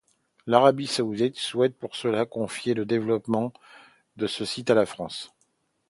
[0.47, 3.53] L'Arabie Saoudite souhaite pour cela confier le développement
[4.17, 5.31] de ce site à la France.